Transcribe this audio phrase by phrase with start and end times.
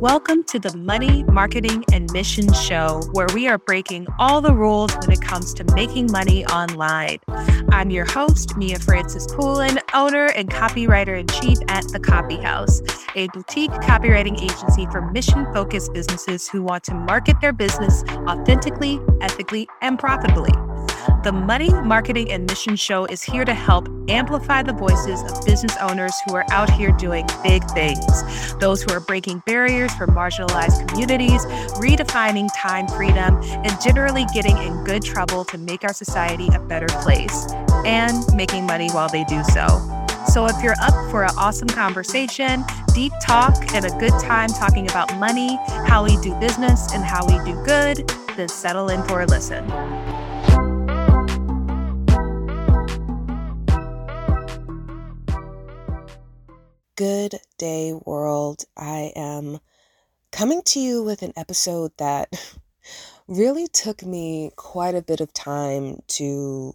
[0.00, 4.94] Welcome to the Money, Marketing, and Mission Show, where we are breaking all the rules
[4.94, 7.18] when it comes to making money online.
[7.70, 12.80] I'm your host, Mia Francis Poulin, owner and copywriter in chief at The Copy Haus,
[13.16, 19.00] a boutique copywriting agency for mission focused businesses who want to market their business authentically,
[19.20, 20.52] ethically, and profitably.
[21.28, 25.76] The Money, Marketing, and Mission Show is here to help amplify the voices of business
[25.78, 30.88] owners who are out here doing big things, those who are breaking barriers for marginalized
[30.88, 31.44] communities,
[31.82, 36.88] redefining time freedom, and generally getting in good trouble to make our society a better
[37.02, 37.52] place,
[37.84, 39.66] and making money while they do so.
[40.28, 42.64] So, if you're up for an awesome conversation,
[42.94, 47.26] deep talk, and a good time talking about money, how we do business, and how
[47.26, 49.70] we do good, then settle in for a listen.
[56.98, 58.64] Good day, world.
[58.76, 59.60] I am
[60.32, 62.58] coming to you with an episode that
[63.28, 66.74] really took me quite a bit of time to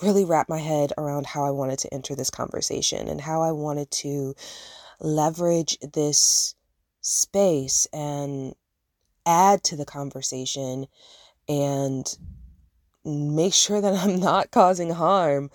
[0.00, 3.50] really wrap my head around how I wanted to enter this conversation and how I
[3.50, 4.36] wanted to
[5.00, 6.54] leverage this
[7.00, 8.54] space and
[9.26, 10.86] add to the conversation
[11.48, 12.06] and
[13.04, 15.50] make sure that I'm not causing harm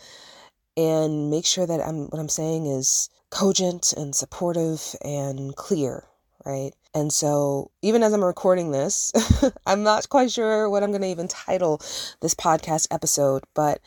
[0.75, 6.05] and make sure that I'm what I'm saying is cogent and supportive and clear,
[6.45, 6.71] right?
[6.93, 9.11] And so, even as I'm recording this,
[9.65, 11.77] I'm not quite sure what I'm going to even title
[12.21, 13.79] this podcast episode, but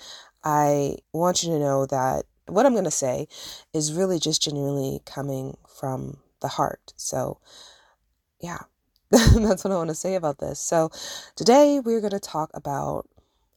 [0.45, 3.27] I want you to know that what I'm going to say
[3.73, 6.93] is really just genuinely coming from the heart.
[6.97, 7.39] So,
[8.41, 8.59] yeah,
[9.11, 10.61] that's what I want to say about this.
[10.61, 10.91] So,
[11.35, 13.09] today we're going to talk about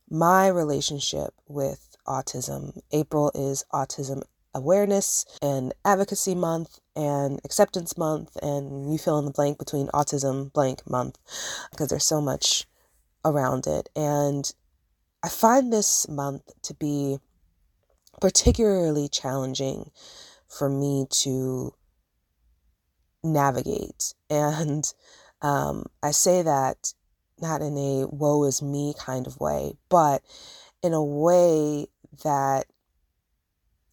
[0.09, 2.79] my relationship with autism.
[2.91, 4.21] April is Autism
[4.55, 10.51] Awareness and Advocacy Month and Acceptance Month, and you fill in the blank between Autism
[10.53, 11.17] blank month
[11.71, 12.65] because there's so much
[13.25, 13.89] around it.
[13.95, 14.51] And
[15.21, 17.17] I find this month to be
[18.21, 19.91] particularly challenging
[20.47, 21.73] for me to
[23.23, 24.13] navigate.
[24.29, 24.85] And
[25.41, 26.93] um, I say that
[27.41, 30.21] not in a woe is me kind of way, but
[30.81, 31.87] in a way
[32.23, 32.67] that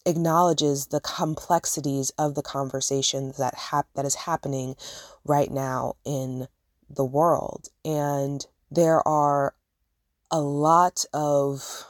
[0.05, 4.75] acknowledges the complexities of the conversations that hap- that is happening
[5.25, 6.47] right now in
[6.89, 7.69] the world.
[7.85, 9.55] And there are
[10.31, 11.85] a lot of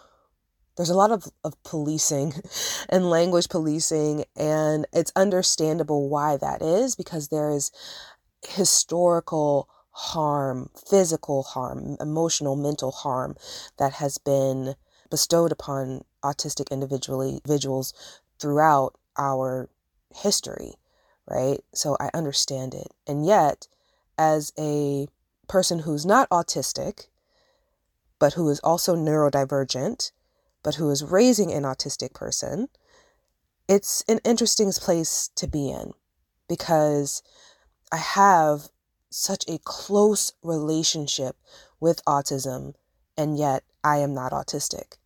[0.76, 2.34] there's a lot of, of policing
[2.90, 7.72] and language policing and it's understandable why that is because there is
[8.48, 13.36] historical harm physical harm emotional mental harm
[13.78, 14.76] that has been
[15.14, 17.94] bestowed upon autistic individuals
[18.40, 19.70] throughout our
[20.12, 20.74] history,
[21.28, 21.60] right?
[21.72, 22.88] So I understand it.
[23.06, 23.68] And yet,
[24.18, 25.06] as a
[25.48, 27.10] person who's not autistic,
[28.18, 30.12] but who is also neurodivergent,
[30.64, 32.70] but who is raising an autistic person,
[33.70, 35.92] it's an interesting place to be in
[36.50, 37.22] because
[37.92, 38.70] I have
[39.12, 41.36] such a close relationship
[41.80, 42.74] with autism,
[43.16, 44.98] and yet I am not autistic.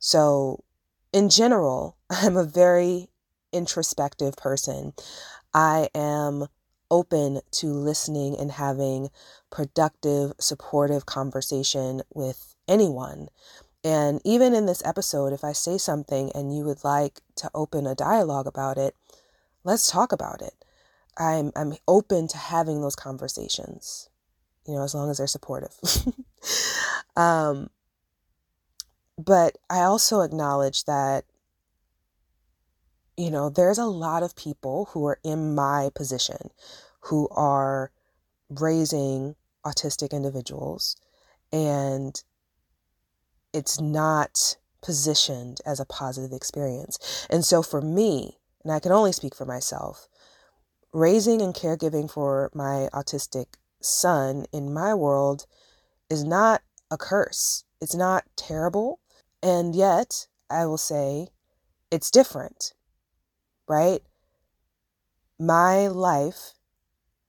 [0.00, 0.64] So,
[1.12, 3.08] in general, I'm a very
[3.52, 4.94] introspective person.
[5.54, 6.46] I am
[6.90, 9.10] open to listening and having
[9.50, 13.28] productive, supportive conversation with anyone.
[13.84, 17.86] And even in this episode, if I say something and you would like to open
[17.86, 18.96] a dialogue about it,
[19.64, 20.54] let's talk about it.
[21.16, 24.08] I'm I'm open to having those conversations,
[24.66, 25.74] you know, as long as they're supportive.
[27.16, 27.70] um,
[29.24, 31.24] but I also acknowledge that,
[33.16, 36.50] you know, there's a lot of people who are in my position
[37.00, 37.90] who are
[38.48, 40.96] raising autistic individuals
[41.52, 42.22] and
[43.52, 47.26] it's not positioned as a positive experience.
[47.28, 50.08] And so for me, and I can only speak for myself,
[50.92, 53.46] raising and caregiving for my autistic
[53.80, 55.46] son in my world
[56.08, 57.64] is not a curse.
[57.80, 59.00] It's not terrible.
[59.42, 61.28] And yet, I will say
[61.90, 62.74] it's different,
[63.68, 64.02] right?
[65.38, 66.54] My life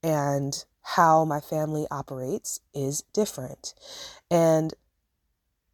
[0.04, 3.74] and how my family operates is different.
[4.30, 4.74] And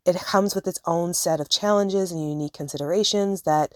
[0.06, 3.74] it comes with its own set of challenges and unique considerations that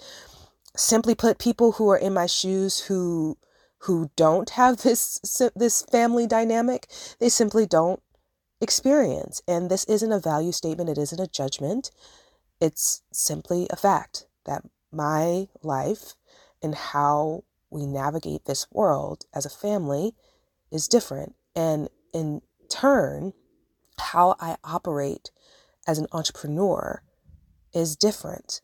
[0.75, 3.37] simply put people who are in my shoes who
[3.79, 5.19] who don't have this
[5.55, 6.87] this family dynamic
[7.19, 8.01] they simply don't
[8.61, 11.91] experience and this isn't a value statement it isn't a judgment
[12.61, 16.13] it's simply a fact that my life
[16.61, 20.13] and how we navigate this world as a family
[20.71, 21.35] is different.
[21.55, 23.33] And in turn,
[23.99, 25.31] how I operate
[25.87, 27.01] as an entrepreneur
[27.73, 28.61] is different.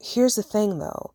[0.00, 1.12] Here's the thing though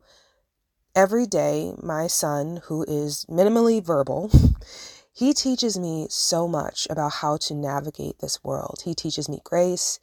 [0.94, 4.30] every day, my son, who is minimally verbal,
[5.12, 8.82] he teaches me so much about how to navigate this world.
[8.84, 9.98] He teaches me grace,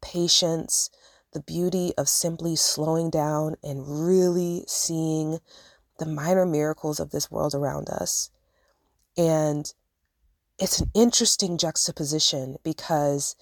[0.00, 0.90] patience,
[1.32, 5.38] the beauty of simply slowing down and really seeing
[5.98, 8.30] the minor miracles of this world around us.
[9.16, 9.72] And
[10.58, 13.36] it's an interesting juxtaposition because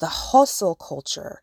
[0.00, 1.42] the hustle culture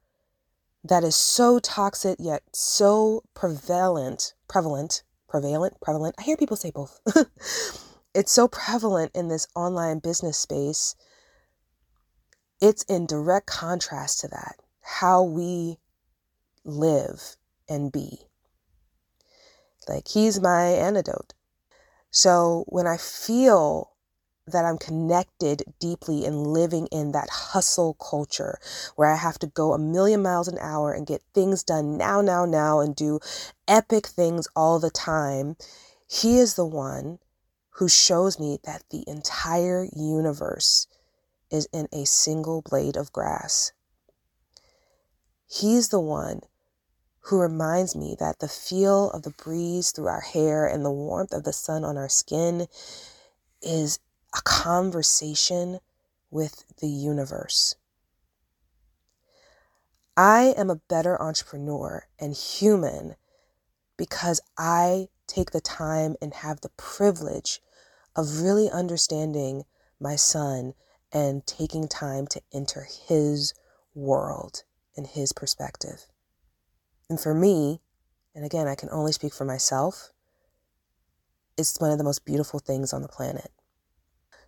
[0.83, 6.15] that is so toxic yet so prevalent, prevalent, prevalent, prevalent.
[6.19, 6.99] I hear people say both.
[8.13, 10.95] it's so prevalent in this online business space.
[12.61, 15.77] It's in direct contrast to that, how we
[16.65, 17.37] live
[17.69, 18.19] and be.
[19.87, 21.33] Like, he's my antidote.
[22.11, 23.91] So when I feel
[24.47, 28.59] that I'm connected deeply and living in that hustle culture
[28.95, 32.21] where I have to go a million miles an hour and get things done now,
[32.21, 33.19] now, now, and do
[33.67, 35.55] epic things all the time.
[36.07, 37.19] He is the one
[37.71, 40.87] who shows me that the entire universe
[41.51, 43.71] is in a single blade of grass.
[45.47, 46.41] He's the one
[47.25, 51.33] who reminds me that the feel of the breeze through our hair and the warmth
[51.33, 52.67] of the sun on our skin
[53.63, 53.99] is
[54.37, 55.79] a conversation
[56.29, 57.75] with the universe.
[60.15, 63.15] I am a better entrepreneur and human
[63.97, 67.59] because I take the time and have the privilege
[68.15, 69.63] of really understanding
[69.99, 70.75] my son
[71.11, 73.55] and taking time to enter his
[73.95, 74.63] world
[74.95, 76.05] and his perspective.
[77.09, 77.81] And for me,
[78.33, 80.11] and again, I can only speak for myself,
[81.57, 83.51] it's one of the most beautiful things on the planet.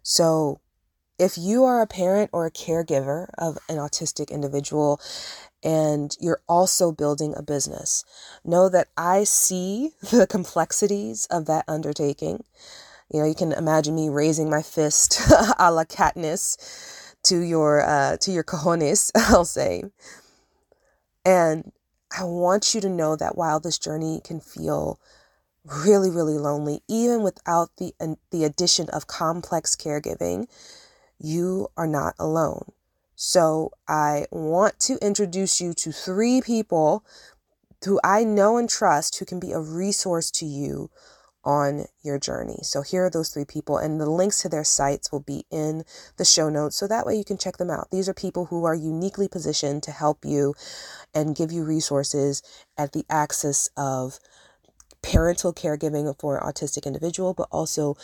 [0.04, 0.60] So,
[1.20, 5.02] if you are a parent or a caregiver of an autistic individual
[5.64, 8.04] and you're also building a business,
[8.46, 12.44] know that I see the complexities of that undertaking.
[13.12, 15.20] You know, you can imagine me raising my fist
[15.60, 19.84] a la Katniss to your uh, to your cojones, I'll say.
[21.26, 21.72] And
[22.12, 25.00] I want you to know that while this journey can feel
[25.66, 27.94] really, really lonely, even without the,
[28.32, 30.48] the addition of complex caregiving,
[31.20, 32.72] you are not alone.
[33.16, 37.04] So I want to introduce you to three people
[37.84, 40.90] who I know and trust who can be a resource to you
[41.48, 42.60] on your journey.
[42.62, 45.86] So here are those three people, and the links to their sites will be in
[46.18, 46.76] the show notes.
[46.76, 47.90] So that way you can check them out.
[47.90, 50.56] These are people who are uniquely positioned to help you
[51.16, 52.44] and give you resources
[52.78, 54.20] at the axis of
[55.02, 57.96] parental caregiving for an autistic individual, but also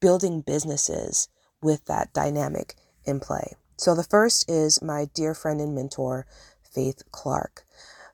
[0.00, 1.28] building businesses
[1.62, 3.54] with that dynamic in play.
[3.76, 6.26] So the first is my dear friend and mentor,
[6.74, 7.62] Faith Clarke.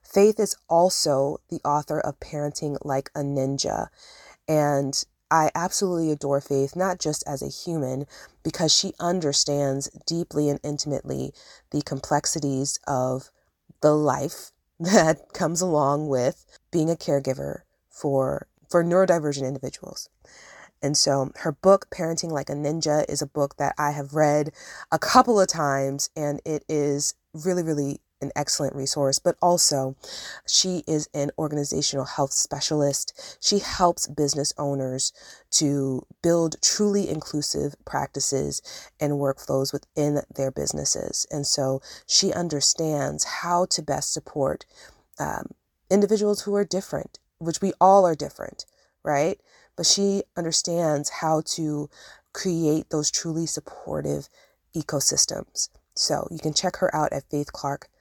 [0.03, 3.87] Faith is also the author of Parenting Like a Ninja.
[4.47, 8.05] And I absolutely adore Faith, not just as a human,
[8.43, 11.33] because she understands deeply and intimately
[11.71, 13.29] the complexities of
[13.81, 20.09] the life that comes along with being a caregiver for for neurodivergent individuals.
[20.81, 24.51] And so her book, Parenting Like a Ninja, is a book that I have read
[24.91, 29.19] a couple of times, and it is really, really an excellent resource.
[29.19, 29.95] But also,
[30.47, 33.37] she is an organizational health specialist.
[33.41, 35.13] She helps business owners
[35.51, 38.61] to build truly inclusive practices
[38.99, 41.25] and workflows within their businesses.
[41.31, 44.65] And so she understands how to best support
[45.19, 45.51] um,
[45.89, 48.65] individuals who are different which we all are different,
[49.03, 49.39] right?
[49.75, 51.89] But she understands how to
[52.33, 54.29] create those truly supportive
[54.75, 55.69] ecosystems.
[55.95, 57.91] So you can check her out at faithclarke.com.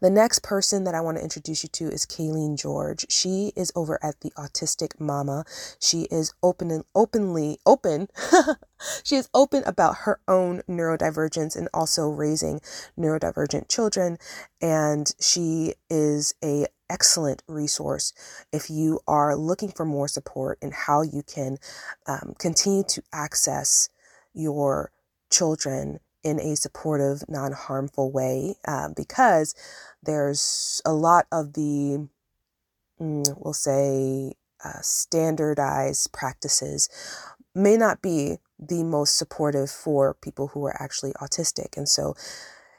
[0.00, 3.06] The next person that I want to introduce you to is Kaylene George.
[3.10, 5.44] She is over at the Autistic Mama.
[5.80, 8.08] She is open and openly open.
[9.04, 12.60] she is open about her own neurodivergence and also raising
[12.98, 14.18] neurodivergent children.
[14.60, 18.14] And she is a excellent resource
[18.50, 21.58] if you are looking for more support in how you can
[22.06, 23.90] um, continue to access
[24.32, 24.90] your
[25.30, 29.54] children in a supportive, non harmful way uh, because
[30.02, 32.08] there's a lot of the,
[33.00, 36.88] mm, we'll say, uh, standardized practices
[37.54, 41.76] may not be the most supportive for people who are actually autistic.
[41.76, 42.14] And so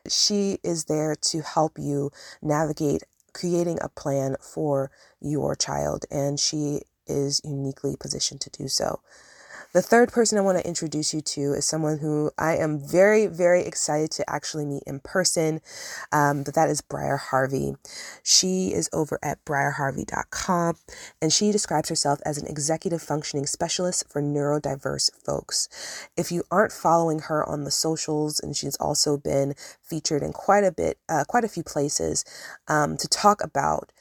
[0.07, 3.03] she is there to help you navigate
[3.33, 4.91] creating a plan for
[5.21, 9.01] your child, and she is uniquely positioned to do so.
[9.71, 13.27] The third person I want to introduce you to is someone who I am very,
[13.27, 15.61] very excited to actually meet in person.
[16.11, 17.75] Um, but that is Briar Harvey.
[18.23, 20.77] She is over at briarharvey.com
[21.21, 25.69] and she describes herself as an executive functioning specialist for neurodiverse folks.
[26.17, 30.63] If you aren't following her on the socials, and she's also been featured in quite
[30.63, 32.25] a bit, uh, quite a few places
[32.67, 33.91] um, to talk about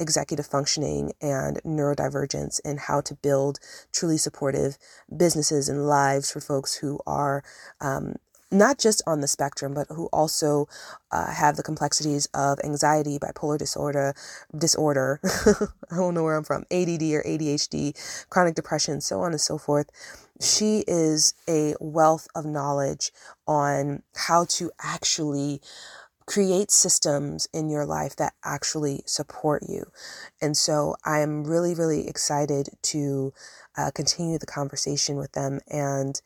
[0.00, 3.58] executive functioning and neurodivergence and how to build
[3.92, 4.76] truly supportive
[5.16, 7.42] businesses and lives for folks who are
[7.80, 8.14] um,
[8.54, 10.68] not just on the spectrum, but who also
[11.10, 14.14] uh, have the complexities of anxiety, bipolar disorder,
[14.56, 15.20] disorder.
[15.90, 19.58] I don't know where I'm from, ADD or ADHD, chronic depression, so on and so
[19.58, 19.90] forth.
[20.40, 23.12] She is a wealth of knowledge
[23.46, 25.60] on how to actually
[26.26, 29.90] create systems in your life that actually support you.
[30.40, 33.32] And so I'm really, really excited to
[33.76, 36.20] uh, continue the conversation with them and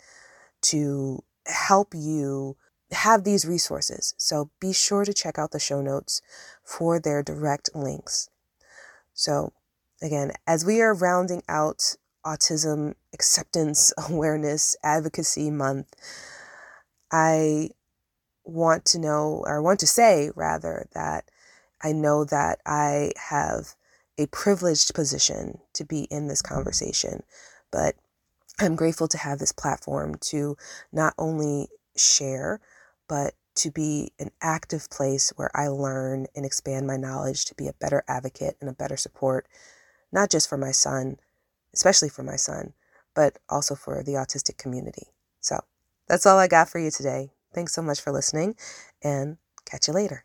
[0.63, 2.57] to help you
[2.91, 4.15] have these resources.
[4.17, 6.23] So be sure to check out the show notes
[6.65, 8.31] for their direct links.
[9.15, 9.53] So,
[10.01, 15.95] again, as we are rounding out Autism Acceptance Awareness Advocacy Month,
[17.11, 17.71] I
[18.49, 21.31] want to know, or want to say rather, that
[21.83, 23.75] I know that I have
[24.17, 27.23] a privileged position to be in this conversation,
[27.71, 27.95] but
[28.59, 30.57] I'm grateful to have this platform to
[30.93, 32.61] not only share,
[33.09, 37.69] but to be an active place where I learn and expand my knowledge to be
[37.69, 39.47] a better advocate and a better support,
[40.11, 41.19] not just for my son,
[41.75, 42.73] especially for my son,
[43.15, 45.09] but also for the autistic community.
[45.41, 45.61] So
[46.09, 47.31] that's all I got for you today.
[47.55, 48.57] Thanks so much for listening
[49.03, 50.25] and catch you later.